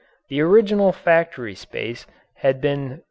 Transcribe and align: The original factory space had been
The 0.29 0.41
original 0.41 0.91
factory 0.91 1.53
space 1.53 2.07
had 2.37 2.59
been 2.59 2.99